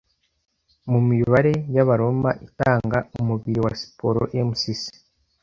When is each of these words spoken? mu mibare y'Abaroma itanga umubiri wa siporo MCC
mu 0.89 0.99
mibare 1.09 1.53
y'Abaroma 1.75 2.31
itanga 2.47 2.97
umubiri 3.19 3.59
wa 3.65 3.71
siporo 3.81 4.21
MCC 4.47 4.83